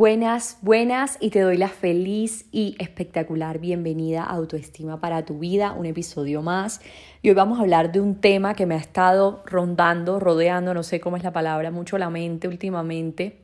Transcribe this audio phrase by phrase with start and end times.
[0.00, 5.72] Buenas, buenas y te doy la feliz y espectacular bienvenida a Autoestima para tu vida,
[5.72, 6.80] un episodio más.
[7.20, 10.84] Y hoy vamos a hablar de un tema que me ha estado rondando, rodeando, no
[10.84, 13.42] sé cómo es la palabra, mucho la mente últimamente.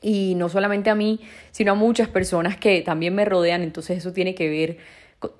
[0.00, 1.18] Y no solamente a mí,
[1.50, 4.78] sino a muchas personas que también me rodean, entonces eso tiene que ver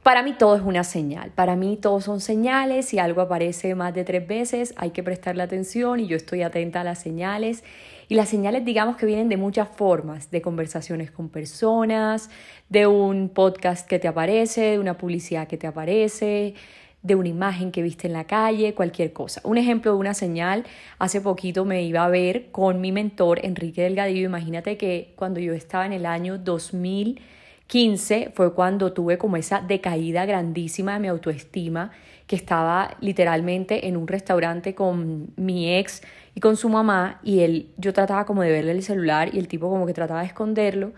[0.03, 3.95] para mí todo es una señal, para mí todos son señales, si algo aparece más
[3.95, 7.63] de tres veces hay que prestarle atención y yo estoy atenta a las señales.
[8.09, 12.29] Y las señales digamos que vienen de muchas formas, de conversaciones con personas,
[12.69, 16.55] de un podcast que te aparece, de una publicidad que te aparece,
[17.03, 19.41] de una imagen que viste en la calle, cualquier cosa.
[19.45, 20.65] Un ejemplo de una señal,
[20.99, 25.53] hace poquito me iba a ver con mi mentor Enrique Delgadillo, imagínate que cuando yo
[25.53, 27.21] estaba en el año 2000
[27.69, 31.93] 15 fue cuando tuve como esa decaída grandísima de mi autoestima,
[32.27, 36.03] que estaba literalmente en un restaurante con mi ex
[36.35, 39.49] y con su mamá y él, yo trataba como de verle el celular y el
[39.49, 40.93] tipo como que trataba de esconderlo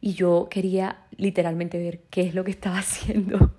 [0.00, 3.52] y yo quería literalmente ver qué es lo que estaba haciendo.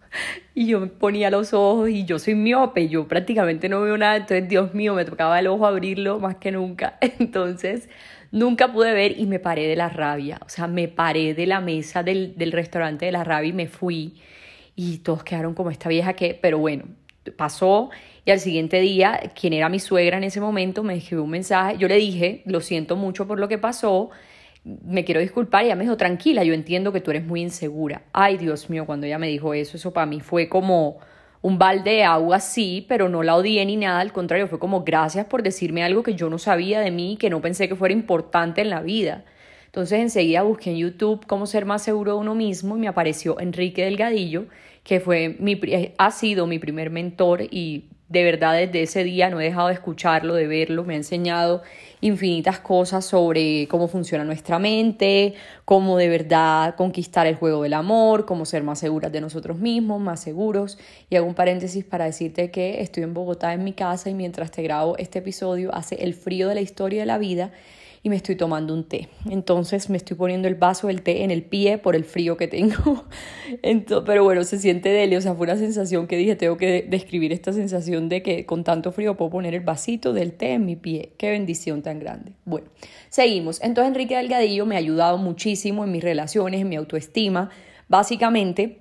[0.53, 4.17] Y yo me ponía los ojos y yo soy miope, yo prácticamente no veo nada,
[4.17, 6.97] entonces Dios mío, me tocaba el ojo abrirlo más que nunca.
[7.19, 7.89] Entonces
[8.31, 11.61] nunca pude ver y me paré de la rabia, o sea, me paré de la
[11.61, 14.15] mesa del, del restaurante de la rabia y me fui
[14.75, 16.85] y todos quedaron como esta vieja que, pero bueno,
[17.37, 17.89] pasó
[18.25, 21.77] y al siguiente día, quien era mi suegra en ese momento, me escribió un mensaje,
[21.77, 24.11] yo le dije, lo siento mucho por lo que pasó,
[24.63, 28.03] me quiero disculpar y ella me dijo, tranquila, yo entiendo que tú eres muy insegura.
[28.13, 30.99] Ay, Dios mío, cuando ella me dijo eso, eso para mí fue como
[31.41, 34.83] un balde de agua, sí, pero no la odié ni nada, al contrario, fue como
[34.83, 37.93] gracias por decirme algo que yo no sabía de mí que no pensé que fuera
[37.93, 39.25] importante en la vida.
[39.65, 43.39] Entonces enseguida busqué en YouTube cómo ser más seguro de uno mismo y me apareció
[43.39, 44.45] Enrique Delgadillo,
[44.83, 45.59] que fue mi,
[45.97, 49.73] ha sido mi primer mentor y de verdad desde ese día no he dejado de
[49.73, 51.61] escucharlo, de verlo, me ha enseñado
[52.01, 58.25] infinitas cosas sobre cómo funciona nuestra mente, cómo de verdad conquistar el juego del amor,
[58.25, 60.77] cómo ser más seguras de nosotros mismos, más seguros.
[61.09, 64.51] Y hago un paréntesis para decirte que estoy en Bogotá en mi casa y mientras
[64.51, 67.51] te grabo este episodio hace el frío de la historia de la vida
[68.03, 69.09] y me estoy tomando un té.
[69.29, 72.47] Entonces me estoy poniendo el vaso del té en el pie por el frío que
[72.47, 73.05] tengo.
[73.61, 76.87] Entonces, pero bueno, se siente deli, o sea, fue una sensación que dije, tengo que
[76.89, 80.65] describir esta sensación de que con tanto frío puedo poner el vasito del té en
[80.65, 81.13] mi pie.
[81.17, 82.33] Qué bendición tan grande.
[82.45, 82.67] Bueno,
[83.09, 83.61] seguimos.
[83.61, 87.51] Entonces Enrique Delgadillo me ha ayudado muchísimo en mis relaciones, en mi autoestima.
[87.87, 88.79] Básicamente,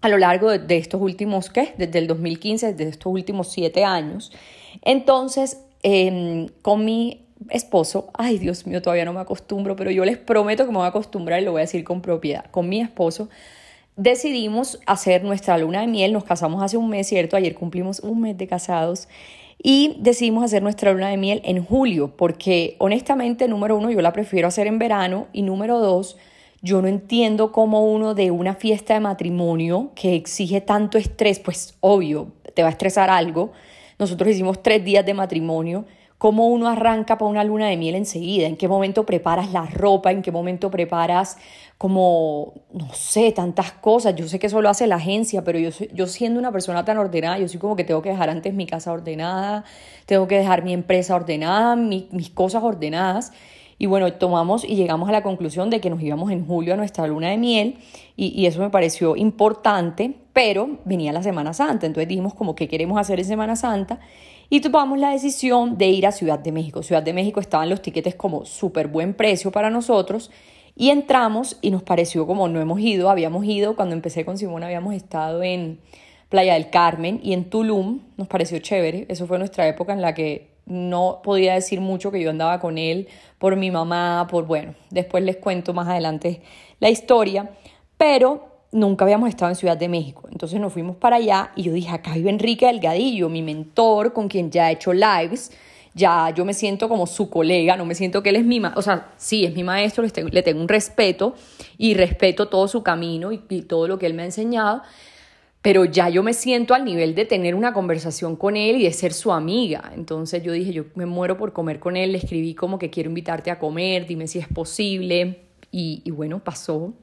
[0.00, 1.74] a lo largo de, estos últimos, ¿qué?
[1.76, 4.32] Desde el 2015, desde estos últimos siete años.
[4.80, 10.18] Entonces, em, con mi esposo, ay Dios mío, todavía no me acostumbro, pero yo les
[10.18, 12.46] prometo que me voy a acostumbrar y lo voy a decir con propiedad.
[12.50, 13.28] Con mi esposo
[13.96, 17.36] decidimos hacer nuestra luna de miel, nos casamos hace un mes, ¿cierto?
[17.36, 19.08] Ayer cumplimos un mes de casados
[19.62, 24.12] y decidimos hacer nuestra luna de miel en julio, porque honestamente, número uno, yo la
[24.12, 26.16] prefiero hacer en verano y número dos,
[26.62, 31.76] yo no entiendo cómo uno de una fiesta de matrimonio que exige tanto estrés, pues
[31.80, 33.52] obvio, te va a estresar algo.
[33.98, 35.84] Nosotros hicimos tres días de matrimonio
[36.22, 40.12] cómo uno arranca para una luna de miel enseguida, en qué momento preparas la ropa,
[40.12, 41.36] en qué momento preparas
[41.78, 44.14] como, no sé, tantas cosas.
[44.14, 46.96] Yo sé que eso lo hace la agencia, pero yo, yo siendo una persona tan
[46.98, 49.64] ordenada, yo soy como que tengo que dejar antes mi casa ordenada,
[50.06, 53.32] tengo que dejar mi empresa ordenada, mis cosas ordenadas.
[53.76, 56.76] Y bueno, tomamos y llegamos a la conclusión de que nos íbamos en julio a
[56.76, 57.78] nuestra luna de miel
[58.14, 62.68] y, y, eso me pareció importante, pero venía la Semana Santa, entonces dijimos como que
[62.68, 63.98] queremos hacer en Semana Santa
[64.52, 66.82] y tomamos la decisión de ir a Ciudad de México.
[66.82, 70.30] Ciudad de México estaban los tiquetes como súper buen precio para nosotros
[70.76, 74.62] y entramos y nos pareció como no hemos ido, habíamos ido, cuando empecé con Simón
[74.62, 75.80] habíamos estado en
[76.28, 80.12] Playa del Carmen y en Tulum, nos pareció chévere, eso fue nuestra época en la
[80.12, 83.08] que no podía decir mucho que yo andaba con él
[83.38, 86.42] por mi mamá, por bueno, después les cuento más adelante
[86.78, 87.52] la historia,
[87.96, 90.28] pero nunca habíamos estado en Ciudad de México.
[90.32, 94.28] Entonces nos fuimos para allá y yo dije, acá vive Enrique Delgadillo, mi mentor, con
[94.28, 95.52] quien ya he hecho lives.
[95.94, 98.80] Ya yo me siento como su colega, no me siento que él es mi maestro,
[98.80, 101.34] o sea, sí, es mi maestro, le tengo, un respeto
[101.76, 104.80] y respeto todo su camino y, todo lo que él me ha enseñado,
[105.60, 108.92] pero ya yo me siento al nivel de tener una conversación con él y de
[108.94, 109.92] ser su amiga.
[109.94, 113.10] Entonces yo dije, yo me muero por comer con él, le escribí como que quiero
[113.10, 116.94] invitarte a comer, dime si es posible y bueno, pasó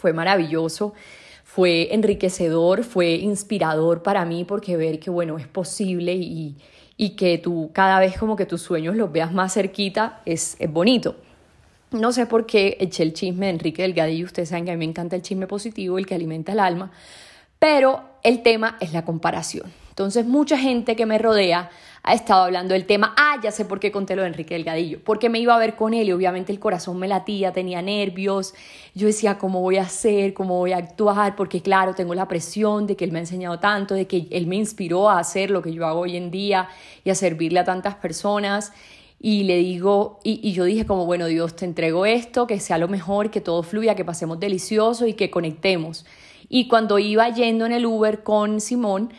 [0.00, 0.94] fue maravilloso,
[1.44, 6.56] fue enriquecedor, fue inspirador para mí porque ver que, bueno, es posible y,
[6.96, 10.72] y que tú cada vez como que tus sueños los veas más cerquita es, es
[10.72, 11.16] bonito.
[11.90, 14.78] No sé por qué eché el chisme de Enrique Delgadillo, ustedes saben que a mí
[14.78, 16.92] me encanta el chisme positivo, el que alimenta el alma,
[17.58, 19.70] pero el tema es la comparación.
[19.90, 21.68] Entonces mucha gente que me rodea
[22.02, 25.00] ha estado hablando del tema, ah, ya sé por qué conté lo de Enrique Delgadillo,
[25.04, 28.54] porque me iba a ver con él y obviamente el corazón me latía, tenía nervios,
[28.94, 30.32] yo decía, ¿cómo voy a hacer?
[30.32, 31.36] ¿Cómo voy a actuar?
[31.36, 34.46] Porque claro, tengo la presión de que él me ha enseñado tanto, de que él
[34.46, 36.68] me inspiró a hacer lo que yo hago hoy en día
[37.04, 38.72] y a servirle a tantas personas.
[39.22, 42.78] Y le digo, y, y yo dije como, bueno, Dios, te entrego esto, que sea
[42.78, 46.06] lo mejor, que todo fluya, que pasemos delicioso y que conectemos.
[46.48, 49.12] Y cuando iba yendo en el Uber con Simón,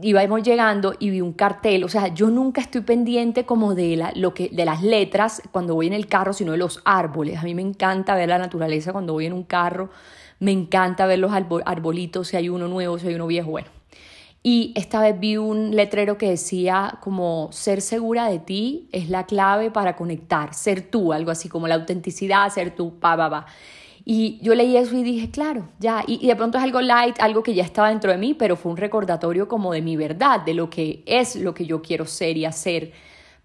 [0.00, 4.12] íbamos llegando y vi un cartel, o sea, yo nunca estoy pendiente como de, la,
[4.16, 7.38] lo que, de las letras cuando voy en el carro, sino de los árboles.
[7.38, 9.90] A mí me encanta ver la naturaleza cuando voy en un carro,
[10.40, 13.68] me encanta ver los arbolitos, si hay uno nuevo, si hay uno viejo, bueno.
[14.46, 19.24] Y esta vez vi un letrero que decía como ser segura de ti es la
[19.24, 23.46] clave para conectar, ser tú, algo así como la autenticidad, ser tú, pa, pa, pa.
[24.06, 26.04] Y yo leí eso y dije, claro, ya.
[26.06, 28.70] Y, de pronto es algo light, algo que ya estaba dentro de mí, pero fue
[28.72, 32.36] un recordatorio como de mi verdad, de lo que es lo que yo quiero ser
[32.36, 32.92] y hacer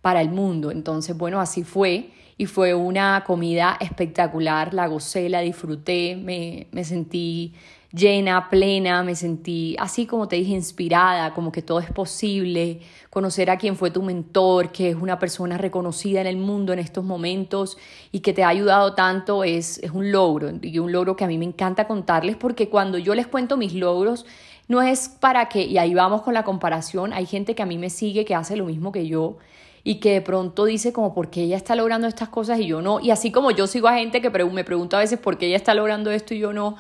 [0.02, 0.72] para el mundo.
[0.72, 2.10] Entonces, bueno, así fue.
[2.38, 7.54] Y fue una comida espectacular, la gocé, la disfruté, me, me sentí
[7.92, 13.50] llena, plena, me sentí así como te dije, inspirada, como que todo es posible, conocer
[13.50, 17.04] a quien fue tu mentor, que es una persona reconocida en el mundo en estos
[17.04, 17.78] momentos
[18.12, 21.28] y que te ha ayudado tanto, es, es un logro y un logro que a
[21.28, 24.26] mí me encanta contarles porque cuando yo les cuento mis logros,
[24.68, 27.80] no es para que, y ahí vamos con la comparación, hay gente que a mí
[27.80, 29.38] me sigue que hace lo mismo que yo
[29.84, 32.84] y que de pronto dice como por qué ella está logrando estas cosas y yo
[32.84, 35.48] no, y así como yo sigo a gente que me pregunta a veces por qué
[35.48, 36.76] ella está logrando esto y yo no,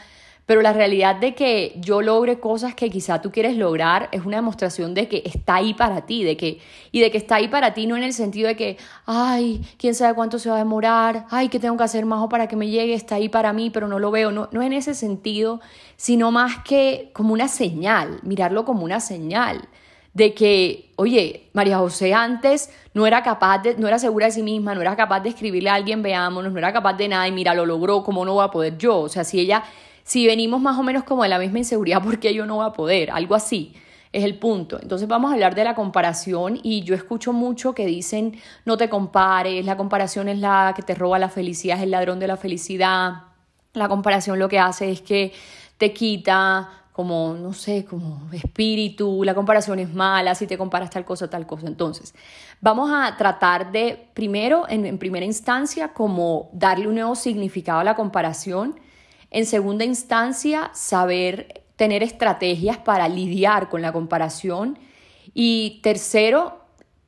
[0.49, 4.37] pero la realidad de que yo logre cosas que quizá tú quieres lograr es una
[4.37, 6.59] demostración de que está ahí para ti, de que,
[6.91, 9.93] y de que está ahí para ti no en el sentido de que, ay, quién
[9.93, 12.67] sabe cuánto se va a demorar, ay, qué tengo que hacer más para que me
[12.67, 15.61] llegue, está ahí para mí, pero no lo veo, no, no en ese sentido,
[15.97, 19.69] sino más que como una señal, mirarlo como una señal
[20.15, 24.41] de que, oye, María José antes no era capaz de, no era segura de sí
[24.41, 27.31] misma, no era capaz de escribirle a alguien, veámonos, no era capaz de nada y
[27.31, 28.97] mira, lo logró, ¿cómo no va a poder yo?
[29.01, 29.63] O sea, si ella
[30.09, 32.73] si venimos más o menos como de la misma inseguridad, porque yo no voy a
[32.73, 33.11] poder?
[33.11, 33.73] Algo así
[34.11, 34.79] es el punto.
[34.81, 38.35] Entonces vamos a hablar de la comparación y yo escucho mucho que dicen
[38.65, 42.17] no te compares, la comparación es la que te roba la felicidad, es el ladrón
[42.19, 43.25] de la felicidad.
[43.73, 45.31] La comparación lo que hace es que
[45.77, 51.05] te quita como, no sé, como espíritu, la comparación es mala, si te comparas tal
[51.05, 51.67] cosa, tal cosa.
[51.67, 52.15] Entonces,
[52.61, 57.83] vamos a tratar de, primero, en, en primera instancia, como darle un nuevo significado a
[57.83, 58.79] la comparación
[59.31, 64.77] en segunda instancia, saber tener estrategias para lidiar con la comparación.
[65.33, 66.59] Y tercero,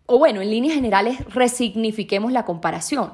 [0.05, 3.13] o bueno, en líneas generales, resignifiquemos la comparación.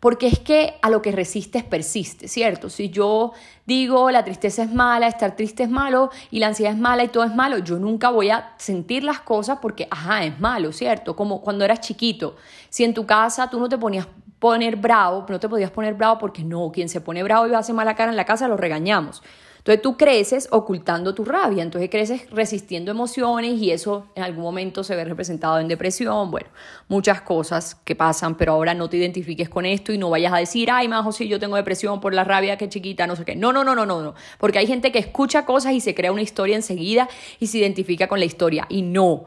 [0.00, 2.68] Porque es que a lo que resistes persiste, ¿cierto?
[2.68, 3.32] Si yo
[3.64, 7.08] digo la tristeza es mala, estar triste es malo y la ansiedad es mala y
[7.08, 11.16] todo es malo, yo nunca voy a sentir las cosas porque, ajá, es malo, ¿cierto?
[11.16, 12.36] Como cuando eras chiquito,
[12.68, 14.06] si en tu casa tú no te ponías
[14.38, 17.72] poner bravo, no te podías poner bravo porque no, quien se pone bravo y hace
[17.72, 19.22] mala cara en la casa lo regañamos.
[19.64, 24.84] Entonces tú creces ocultando tu rabia, entonces creces resistiendo emociones y eso en algún momento
[24.84, 26.48] se ve representado en depresión, bueno,
[26.86, 30.36] muchas cosas que pasan, pero ahora no te identifiques con esto y no vayas a
[30.36, 33.36] decir, ay, majo, si yo tengo depresión por la rabia que chiquita, no sé qué.
[33.36, 36.12] No, no, no, no, no, no, porque hay gente que escucha cosas y se crea
[36.12, 37.08] una historia enseguida
[37.40, 39.24] y se identifica con la historia y no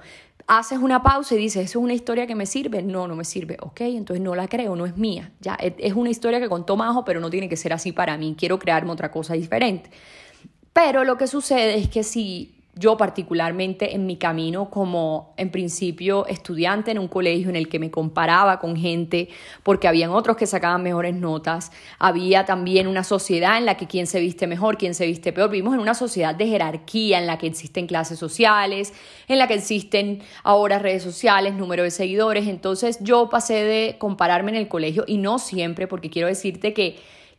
[0.47, 2.81] haces una pausa y dices, ¿eso es una historia que me sirve?
[2.81, 3.57] No, no me sirve.
[3.61, 5.31] Ok, entonces no la creo, no es mía.
[5.41, 8.35] Ya, es una historia que contó Majo, pero no tiene que ser así para mí.
[8.37, 9.91] Quiero crearme otra cosa diferente.
[10.71, 16.25] Pero lo que sucede es que si yo particularmente en mi camino como en principio
[16.27, 19.29] estudiante en un colegio en el que me comparaba con gente
[19.63, 24.07] porque habían otros que sacaban mejores notas, había también una sociedad en la que quién
[24.07, 27.37] se viste mejor, quién se viste peor, vivimos en una sociedad de jerarquía en la
[27.37, 28.93] que existen clases sociales,
[29.27, 34.51] en la que existen ahora redes sociales, número de seguidores, entonces yo pasé de compararme
[34.51, 36.97] en el colegio y no siempre porque quiero decirte que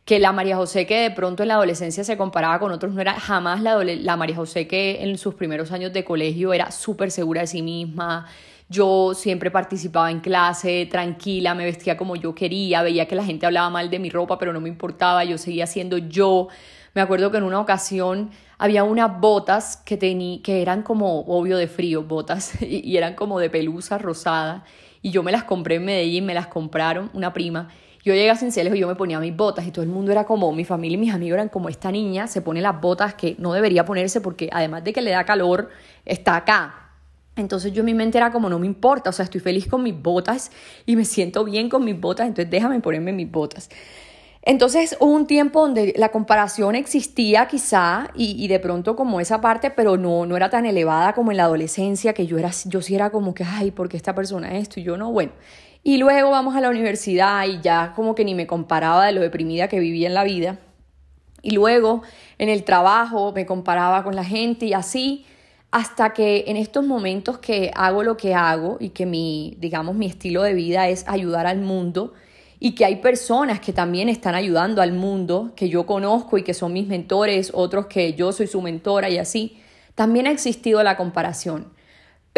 [0.09, 2.99] que la María José que de pronto en la adolescencia se comparaba con otros no
[2.99, 7.41] era jamás la, María José que en sus primeros años de colegio era súper segura
[7.41, 8.25] de sí misma.
[8.69, 13.45] Yo siempre participaba en clase, tranquila, me vestía como yo quería, veía que la gente
[13.45, 16.47] hablaba mal de mi ropa, pero no me importaba, yo seguía siendo yo.
[16.95, 21.55] Me acuerdo que en una ocasión había unas botas que, tenía que eran como, obvio,
[21.55, 24.63] de frío, botas, y eran como de pelusa rosada,
[25.03, 27.69] y yo me las compré en Medellín, me las compraron una prima,
[28.09, 30.23] yo llegué a Cincelejo y yo me ponía mis botas y todo el mundo era
[30.23, 33.35] como, mi familia y mis amigos eran como esta niña, se pone las botas que
[33.37, 35.69] no debería ponerse porque además de que le da calor,
[36.05, 36.89] está acá.
[37.35, 39.83] Entonces yo en mi mente era como, no me importa, o sea, estoy feliz con
[39.83, 40.51] mis botas
[40.87, 43.69] y me siento bien con mis botas, entonces déjame ponerme mis botas.
[44.41, 49.69] Entonces hubo un tiempo donde la comparación existía quizá y, de pronto como esa parte,
[49.69, 52.95] pero no, no era tan elevada como en la adolescencia, que yo, era, yo sí
[52.95, 54.79] era como que, ay, ¿por qué esta persona esto?
[54.79, 55.31] Y yo no, bueno.
[55.83, 59.21] Y luego vamos a la universidad y ya como que ni me comparaba de lo
[59.21, 60.59] deprimida que vivía en la vida.
[61.41, 62.01] Y luego
[62.37, 65.25] en el trabajo me comparaba con la gente y así
[65.71, 70.07] hasta que en estos momentos que hago lo que hago y que mi, digamos, mi
[70.07, 72.13] estilo de vida es ayudar al mundo
[72.59, 76.53] y que hay personas que también están ayudando al mundo, que yo conozco y que
[76.53, 79.57] son mis mentores, otros que yo soy su mentora y así,
[79.95, 81.67] también ha existido la comparación.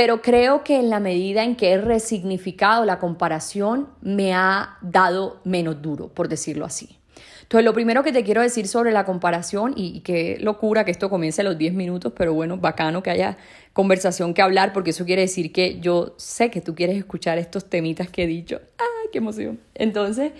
[0.01, 5.41] Pero creo que en la medida en que he resignificado la comparación, me ha dado
[5.43, 6.98] menos duro, por decirlo así.
[7.43, 11.08] Entonces, lo primero que te quiero decir sobre la comparación, y, qué locura que esto
[11.08, 13.38] comience a los 10 minutos, pero bueno, bacano que haya
[13.74, 17.70] conversación que hablar, porque eso quiere decir que yo sé que tú quieres escuchar estos
[17.70, 18.60] temitas que he dicho.
[18.79, 19.60] ¡Ay, qué emoción!
[19.75, 20.31] Entonces,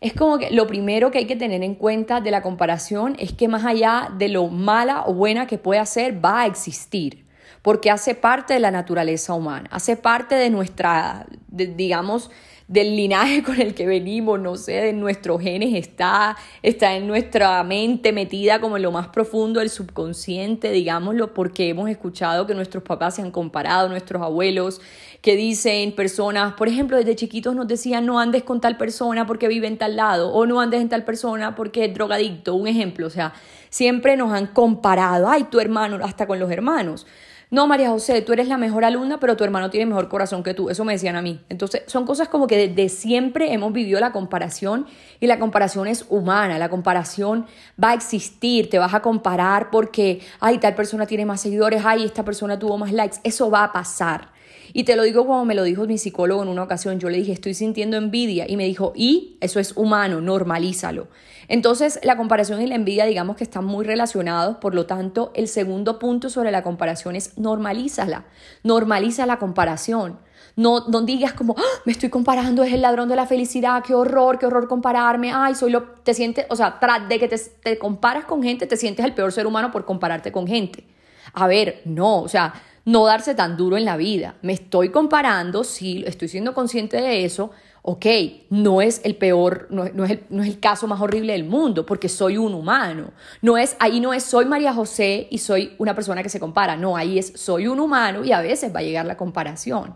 [0.00, 3.32] es como que lo primero que hay que tener en cuenta de la comparación es
[3.32, 7.28] que más allá de lo mala o buena que pueda ser, va a existir
[7.62, 12.30] porque hace parte de la naturaleza humana, hace parte de nuestra, digamos,
[12.70, 17.62] del linaje con el que venimos, no sé, de nuestros genes, está, está en nuestra
[17.64, 22.84] mente metida como en lo más profundo del subconsciente, digámoslo, porque hemos escuchado que nuestros
[22.84, 24.80] papás se han comparado, nuestros abuelos,
[25.20, 29.48] que dicen personas, por ejemplo, desde chiquitos nos decían no andes con tal persona porque
[29.48, 33.08] vive en tal lado, o no andes en tal persona porque es drogadicto, un ejemplo,
[33.08, 33.34] o sea,
[33.68, 37.04] siempre nos han comparado, ay, tu hermano, hasta con los hermanos
[37.52, 40.54] no, María José, tú eres la mejor alumna, pero tu hermano tiene mejor corazón que
[40.54, 40.70] tú.
[40.70, 41.40] Eso me decían a mí.
[41.48, 44.86] Entonces, son cosas como que desde siempre hemos vivido la comparación
[45.18, 46.58] y la comparación es humana.
[46.58, 47.46] La comparación
[47.82, 48.70] va a existir.
[48.70, 52.78] Te vas a comparar porque, ay, tal persona tiene más seguidores, ay, esta persona tuvo
[52.78, 53.16] más likes.
[53.24, 54.28] Eso va a pasar.
[54.72, 56.98] Y te lo digo como me lo dijo mi psicólogo en una ocasión.
[56.98, 58.46] Yo le dije, estoy sintiendo envidia.
[58.48, 61.08] Y me dijo, y eso es humano, normalízalo.
[61.48, 64.58] Entonces, la comparación y la envidia, digamos que están muy relacionados.
[64.58, 68.26] Por lo tanto, el segundo punto sobre la comparación es normalízala.
[68.62, 70.18] Normaliza la comparación.
[70.56, 71.80] No, no digas como, ¡Ah!
[71.84, 75.54] me estoy comparando, es el ladrón de la felicidad, qué horror, qué horror compararme, ay,
[75.54, 78.76] soy lo, te sientes, o sea, tras de que te, te comparas con gente, te
[78.76, 80.86] sientes el peor ser humano por compararte con gente.
[81.32, 82.52] A ver, no, o sea,
[82.84, 84.36] no darse tan duro en la vida.
[84.42, 87.50] Me estoy comparando, sí, estoy siendo consciente de eso.
[87.82, 88.06] Ok,
[88.50, 91.86] no es el peor, no, es el, no, es el, caso más horrible del mundo,
[91.86, 93.12] porque soy un humano.
[93.40, 96.76] No es, ahí no es soy María José y soy una persona que se compara.
[96.76, 99.94] No, ahí es soy un humano y a veces va a llegar la comparación.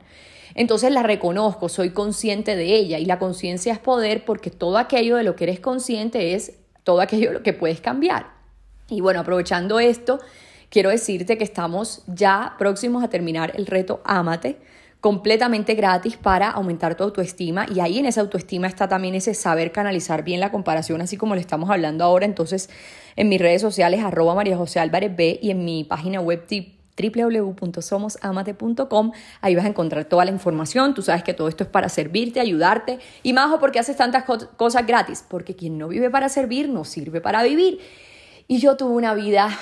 [0.54, 5.16] Entonces la reconozco, soy consciente de ella y la conciencia es poder porque todo aquello
[5.16, 8.32] de lo que eres consciente es todo aquello de lo que puedes cambiar.
[8.88, 10.20] Y bueno, aprovechando esto,
[10.74, 14.58] quiero decirte que estamos ya próximos a terminar el reto Ámate
[14.98, 17.64] completamente gratis para aumentar tu autoestima.
[17.72, 21.36] Y ahí en esa autoestima está también ese saber canalizar bien la comparación así como
[21.36, 22.26] le estamos hablando ahora.
[22.26, 22.70] Entonces
[23.14, 29.12] en mis redes sociales arroba María José Álvarez B y en mi página web www.somosamate.com
[29.42, 30.92] ahí vas a encontrar toda la información.
[30.92, 32.98] Tú sabes que todo esto es para servirte, ayudarte.
[33.22, 37.20] Y más porque haces tantas cosas gratis porque quien no vive para servir no sirve
[37.20, 37.78] para vivir.
[38.48, 39.56] Y yo tuve una vida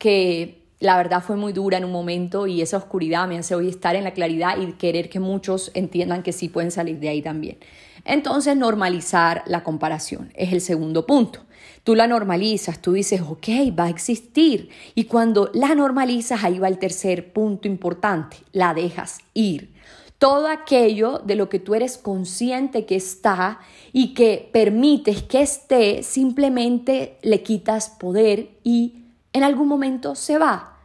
[0.00, 3.68] que la verdad fue muy dura en un momento y esa oscuridad me hace hoy
[3.68, 7.20] estar en la claridad y querer que muchos entiendan que sí pueden salir de ahí
[7.20, 7.58] también.
[8.06, 11.40] Entonces, normalizar la comparación es el segundo punto.
[11.84, 14.70] Tú la normalizas, tú dices, ok, va a existir.
[14.94, 19.74] Y cuando la normalizas, ahí va el tercer punto importante, la dejas ir.
[20.16, 23.60] Todo aquello de lo que tú eres consciente que está
[23.92, 28.99] y que permites que esté, simplemente le quitas poder y
[29.32, 30.76] en algún momento se va.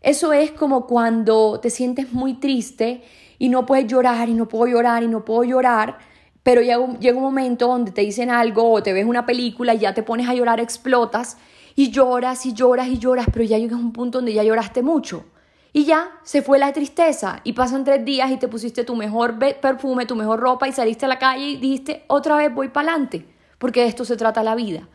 [0.00, 3.02] Eso es como cuando te sientes muy triste
[3.38, 5.98] y no puedes llorar y no puedo llorar y no puedo llorar,
[6.42, 9.74] pero llega un, llega un momento donde te dicen algo o te ves una película
[9.74, 11.36] y ya te pones a llorar, explotas
[11.76, 14.82] y lloras y lloras y lloras, pero ya llegas a un punto donde ya lloraste
[14.82, 15.24] mucho.
[15.72, 19.38] Y ya se fue la tristeza y pasan tres días y te pusiste tu mejor
[19.38, 22.90] perfume, tu mejor ropa y saliste a la calle y dijiste otra vez voy para
[22.90, 23.24] adelante,
[23.58, 24.88] porque de esto se trata la vida.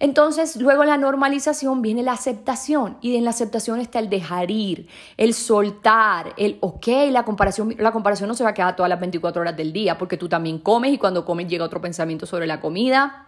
[0.00, 4.88] Entonces, luego la normalización viene la aceptación y en la aceptación está el dejar ir,
[5.16, 9.00] el soltar, el ok, la comparación, la comparación no se va a quedar todas las
[9.00, 12.46] 24 horas del día porque tú también comes y cuando comes llega otro pensamiento sobre
[12.46, 13.27] la comida,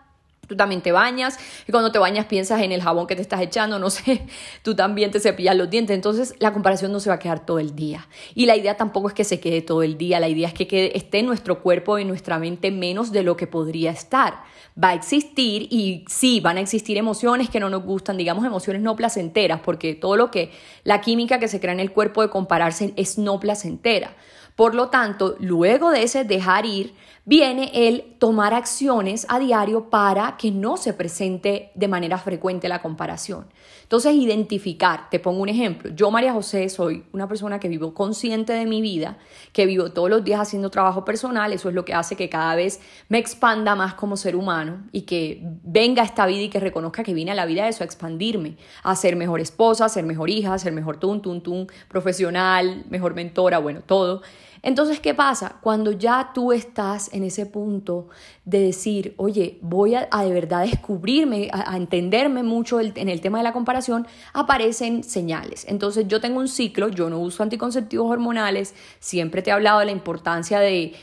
[0.51, 1.39] Tú también te bañas
[1.69, 4.27] y cuando te bañas piensas en el jabón que te estás echando, no sé,
[4.65, 5.95] tú también te cepillas los dientes.
[5.95, 8.09] Entonces la comparación no se va a quedar todo el día.
[8.35, 10.67] Y la idea tampoco es que se quede todo el día, la idea es que
[10.67, 14.43] quede, esté en nuestro cuerpo y nuestra mente menos de lo que podría estar.
[14.83, 18.83] Va a existir y sí, van a existir emociones que no nos gustan, digamos emociones
[18.83, 20.51] no placenteras, porque todo lo que,
[20.83, 24.17] la química que se crea en el cuerpo de compararse es no placentera.
[24.57, 26.93] Por lo tanto, luego de ese dejar ir,
[27.25, 32.83] viene el tomar acciones a diario para que no se presente de manera frecuente la
[32.83, 33.47] comparación.
[33.83, 38.53] Entonces, identificar, te pongo un ejemplo, yo María José soy una persona que vivo consciente
[38.53, 39.19] de mi vida,
[39.53, 42.55] que vivo todos los días haciendo trabajo personal, eso es lo que hace que cada
[42.55, 47.03] vez me expanda más como ser humano y que venga esta vida y que reconozca
[47.03, 50.05] que vine a la vida de eso, a expandirme, a ser mejor esposa, a ser
[50.05, 54.23] mejor hija, a ser mejor tun, tun, tun, profesional, mejor mentora, bueno, todo.
[54.63, 55.57] Entonces, ¿qué pasa?
[55.63, 58.09] Cuando ya tú estás en ese punto
[58.45, 63.45] de decir, oye, voy a, de verdad descubrirme, a, entenderme mucho en el tema de
[63.45, 65.65] la comparación, aparecen señales.
[65.69, 69.87] Entonces, yo tengo un ciclo, yo no uso anticonceptivos hormonales, siempre te he hablado de
[69.87, 70.95] la importancia de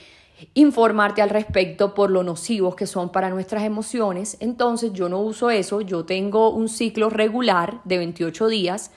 [0.53, 4.37] informarte al respecto por lo nocivos que son para nuestras emociones.
[4.39, 8.91] Entonces, yo no uso eso, yo tengo un ciclo regular de 28 días.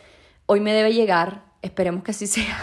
[0.47, 2.61] Hoy me debe llegar, esperemos que así sea.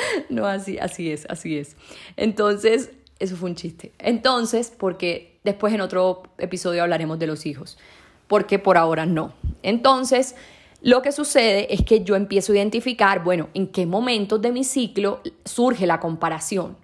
[0.28, 1.76] no, así, así es, así es.
[2.16, 3.92] Entonces, eso fue un chiste.
[3.98, 7.78] Entonces, porque después en otro episodio hablaremos de los hijos,
[8.26, 9.32] porque por ahora no.
[9.62, 10.34] Entonces,
[10.80, 14.64] lo que sucede es que yo empiezo a identificar, bueno, en qué momentos de mi
[14.64, 16.76] ciclo surge la comparación,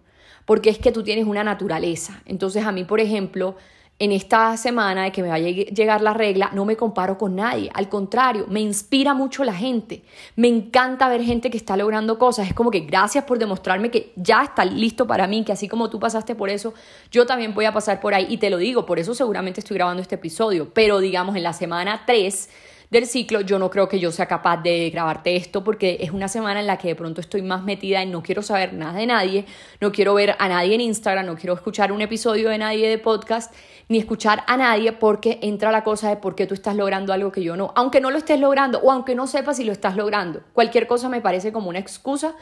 [0.46, 2.22] porque es que tú tienes una naturaleza.
[2.26, 3.56] Entonces, a mí, por ejemplo,
[3.98, 7.36] en esta semana de que me va a llegar la regla, no me comparo con
[7.36, 7.70] nadie.
[7.74, 10.02] Al contrario, me inspira mucho la gente.
[10.34, 12.48] Me encanta ver gente que está logrando cosas.
[12.48, 15.90] Es como que gracias por demostrarme que ya está listo para mí, que así como
[15.90, 16.74] tú pasaste por eso,
[17.12, 18.26] yo también voy a pasar por ahí.
[18.28, 20.74] Y te lo digo, por eso seguramente estoy grabando este episodio.
[20.74, 22.48] Pero digamos, en la semana 3
[22.90, 26.28] del ciclo, yo no creo que yo sea capaz de grabarte esto porque es una
[26.28, 29.06] semana en la que de pronto estoy más metida y no quiero saber nada de
[29.06, 29.46] nadie,
[29.80, 32.98] no quiero ver a nadie en Instagram, no quiero escuchar un episodio de nadie de
[32.98, 33.54] podcast,
[33.88, 37.32] ni escuchar a nadie porque entra la cosa de por qué tú estás logrando algo
[37.32, 39.96] que yo no, aunque no lo estés logrando o aunque no sepas si lo estás
[39.96, 40.42] logrando.
[40.52, 42.34] Cualquier cosa me parece como una excusa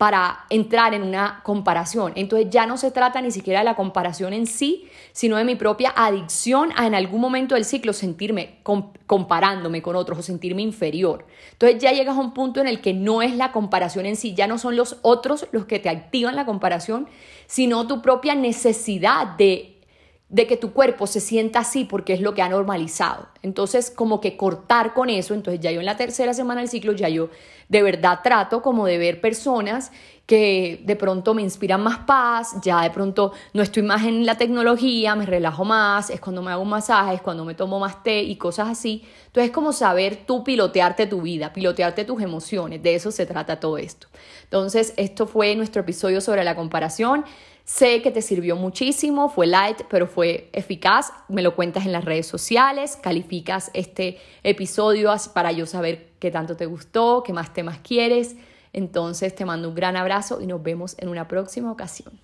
[0.00, 2.14] para entrar en una comparación.
[2.16, 5.56] Entonces ya no se trata ni siquiera de la comparación en sí, sino de mi
[5.56, 8.60] propia adicción a en algún momento del ciclo sentirme
[9.06, 11.26] comparándome con otros o sentirme inferior.
[11.50, 14.34] Entonces ya llegas a un punto en el que no es la comparación en sí,
[14.34, 17.08] ya no son los otros los que te activan la comparación,
[17.48, 19.79] sino tu propia necesidad de
[20.30, 23.26] de que tu cuerpo se sienta así porque es lo que ha normalizado.
[23.42, 26.92] Entonces, como que cortar con eso, entonces ya yo en la tercera semana del ciclo,
[26.92, 27.30] ya yo
[27.68, 29.90] de verdad trato como de ver personas
[30.26, 34.36] que de pronto me inspiran más paz, ya de pronto no estoy más en la
[34.38, 38.04] tecnología, me relajo más, es cuando me hago un masaje, es cuando me tomo más
[38.04, 39.02] té y cosas así.
[39.26, 43.58] Entonces es como saber tú pilotearte tu vida, pilotearte tus emociones, de eso se trata
[43.58, 44.06] todo esto.
[44.44, 47.24] Entonces, esto fue nuestro episodio sobre la comparación.
[47.72, 51.12] Sé que te sirvió muchísimo, fue light, pero fue eficaz.
[51.28, 56.56] Me lo cuentas en las redes sociales, calificas este episodio para yo saber qué tanto
[56.56, 58.34] te gustó, qué más temas quieres.
[58.72, 62.18] Entonces te mando un gran abrazo y nos vemos en una próxima ocasión.